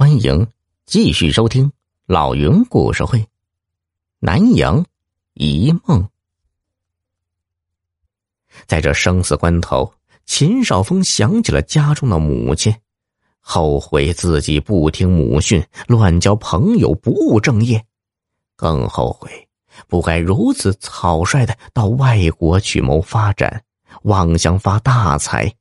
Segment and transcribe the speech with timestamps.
[0.00, 0.46] 欢迎
[0.86, 1.72] 继续收听
[2.06, 3.18] 老云故事会，
[4.20, 4.86] 《南阳
[5.34, 6.00] 一梦》。
[8.68, 9.92] 在这生死关头，
[10.24, 12.72] 秦少峰想起了家中的母亲，
[13.40, 17.84] 后悔自己不听母训，乱交朋友，不务正业，
[18.54, 19.48] 更后悔
[19.88, 23.64] 不该如此草率的到外国去谋发展，
[24.02, 25.52] 妄想发大财。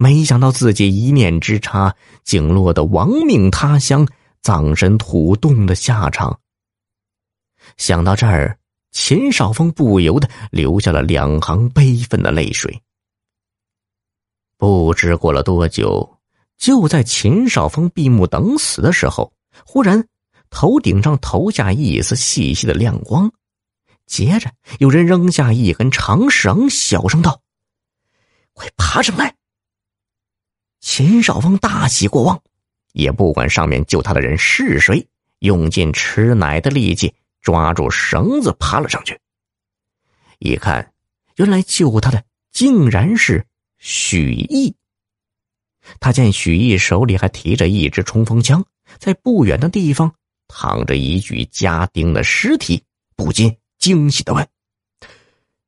[0.00, 4.06] 没想到自己一念之差，竟落得亡命他乡、
[4.40, 6.38] 葬身土洞的下场。
[7.76, 8.56] 想到这儿，
[8.92, 12.80] 秦少峰不由得流下了两行悲愤的泪水。
[14.56, 16.18] 不知过了多久，
[16.56, 19.32] 就在秦少峰闭目等死的时候，
[19.66, 20.06] 忽然
[20.48, 23.32] 头顶上投下一丝细细的亮光，
[24.06, 27.42] 接着有人扔下一根长绳，小声道
[28.54, 29.34] ：“快爬上来！”
[30.80, 32.40] 秦少峰大喜过望，
[32.92, 35.06] 也不管上面救他的人是谁，
[35.40, 39.18] 用尽吃奶的力气抓住绳子爬了上去。
[40.38, 40.92] 一看，
[41.36, 43.44] 原来救他的竟然是
[43.78, 44.74] 许毅。
[46.00, 48.64] 他见许毅手里还提着一支冲锋枪，
[48.98, 50.14] 在不远的地方
[50.46, 52.84] 躺着一具家丁的尸体，
[53.16, 54.46] 不禁惊喜的问：“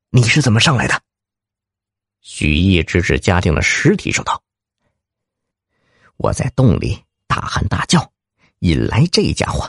[0.09, 1.01] 你是怎么上来的？”
[2.21, 4.41] 许毅指指家丁的尸体，说道。
[6.23, 8.11] 我在洞里大喊大叫，
[8.59, 9.67] 引来这家伙。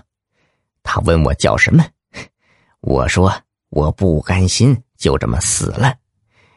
[0.82, 1.82] 他问我叫什么，
[2.80, 3.32] 我说
[3.70, 5.96] 我不甘心就这么死了，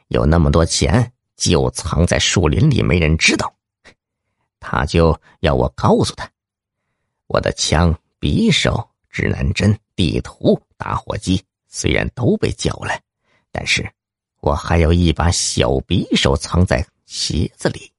[0.09, 3.55] 有那么多钱就藏在树林里，没人知道。
[4.59, 6.29] 他就要我告诉他，
[7.27, 12.99] 我的枪、匕首、指南针、地图、打火机虽然都被缴了，
[13.49, 13.89] 但是
[14.41, 17.89] 我还有一把小匕首藏在鞋子里。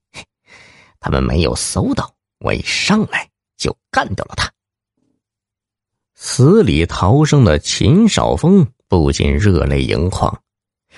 [1.00, 4.50] 他们没有搜到，我一上来就干掉了他。
[6.14, 10.42] 死里逃生的秦少峰不禁热泪盈眶，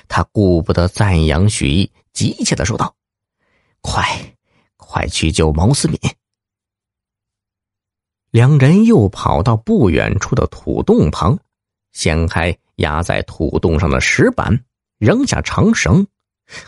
[0.07, 2.95] 他顾不得赞扬许毅，急切的说道
[3.83, 4.37] ：“快，
[4.77, 5.99] 快去救毛思敏！”
[8.31, 11.39] 两人又跑到不远处的土洞旁，
[11.93, 14.65] 掀开压在土洞上的石板，
[14.99, 16.07] 扔下长绳，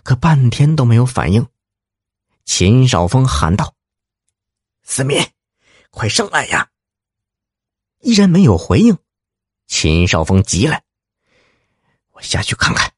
[0.02, 1.46] 可半天都没有反应。
[2.52, 3.76] 秦少峰喊道
[4.82, 5.24] ：“思敏，
[5.90, 6.68] 快上来呀！”
[8.02, 8.98] 依然没有回应。
[9.68, 10.82] 秦少峰急了
[12.10, 12.92] ：“我下去看看。”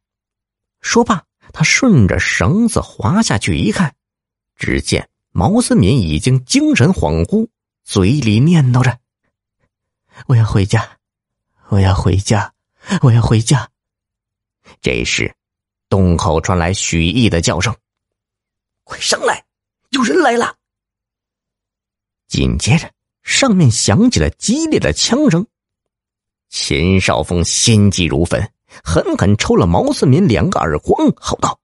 [0.81, 3.95] 说罢，他顺着绳子滑下去，一看，
[4.57, 7.47] 只见毛思敏已经精神恍惚，
[7.85, 8.99] 嘴里念叨着
[10.29, 10.97] ：“我要回家，
[11.69, 12.55] 我要回家，
[13.03, 13.71] 我要回家。”
[14.81, 15.37] 这时，
[15.91, 17.77] 洞口传来许毅的叫声。
[18.85, 19.45] 快上来！
[19.91, 20.57] 有人来了。
[22.29, 22.91] 紧接着，
[23.23, 25.47] 上面响起了激烈的枪声。
[26.49, 28.51] 秦少峰心急如焚，
[28.83, 31.61] 狠狠抽了毛思敏两个耳光，吼道：“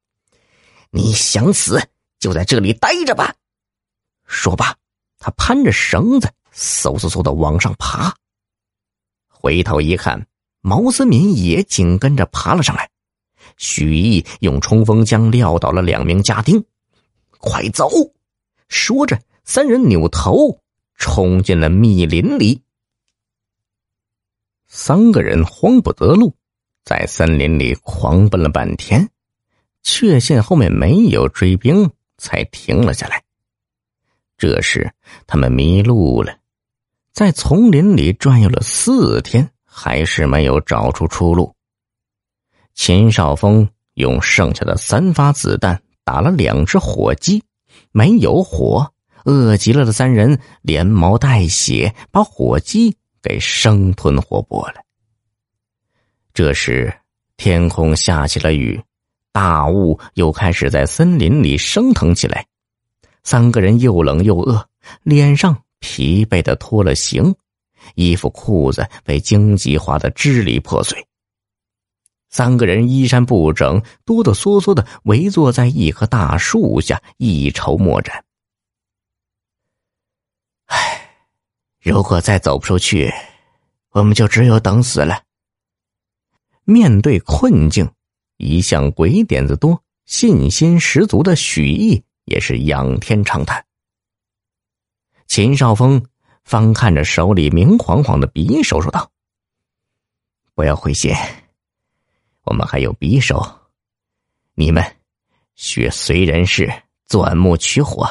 [0.91, 1.83] 你想死，
[2.19, 3.35] 就在这里待着吧！”
[4.29, 4.77] 说罢，
[5.19, 8.15] 他攀着绳子，嗖嗖嗖的往上爬。
[9.27, 10.27] 回头一看，
[10.61, 12.91] 毛思敏也紧跟着爬了上来。
[13.57, 16.63] 许毅用冲锋枪撂倒了两名家丁。
[17.39, 17.89] 快走！
[18.69, 20.61] 说着，三人扭头
[20.95, 22.63] 冲进了密林里。
[24.67, 26.35] 三个人慌不得路，
[26.85, 29.09] 在森林里狂奔了半天，
[29.83, 33.23] 确信后面没有追兵，才停了下来。
[34.37, 34.93] 这时，
[35.27, 36.39] 他们迷路了，
[37.13, 41.55] 在丛林里转悠了四天，还是没有找出出路。
[42.75, 45.83] 秦少峰用剩下的三发子弹。
[46.09, 47.43] 打了两只火鸡，
[47.93, 48.91] 没有火，
[49.27, 54.77] 饿极了的三人连毛带血把火鸡给生吞活剥了。
[56.33, 56.91] 这时
[57.37, 58.81] 天空下起了雨，
[59.33, 62.47] 大雾又开始在森林里升腾起来。
[63.23, 64.67] 三个人又冷又饿，
[65.03, 67.35] 脸上疲惫的脱了形，
[67.97, 71.07] 衣服裤子被荆棘划得支离破碎。
[72.31, 78.25] 三个人衣衫不整，哆哆嗦嗦的围坐在一棵大树下，一筹莫展。
[80.67, 81.11] 唉，
[81.81, 83.11] 如果再走不出去，
[83.91, 85.23] 我们就只有等死了。
[86.65, 87.91] 面对困境，
[88.37, 93.65] 一向鬼点子多、信心十足的许毅也是仰天长叹。
[95.27, 96.05] 秦少峰
[96.45, 99.11] 翻看着手里明晃晃的匕首，说道
[100.55, 101.15] ：“不要灰心。”
[102.49, 103.45] 我们还有匕首，
[104.55, 104.83] 你们
[105.55, 106.73] 学随人事
[107.05, 108.09] 钻木取火，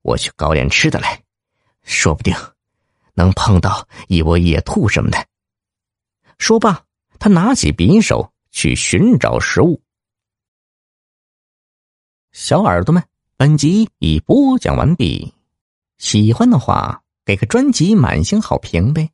[0.00, 1.22] 我去搞点吃的来。
[1.82, 2.34] 说不定
[3.12, 5.26] 能碰到一窝野兔什么的。
[6.38, 6.82] 说罢，
[7.18, 9.82] 他拿起匕首去寻找食物。
[12.32, 13.04] 小耳朵们，
[13.36, 15.34] 本集已播讲完毕，
[15.98, 19.10] 喜欢的话给个专辑满星好评呗。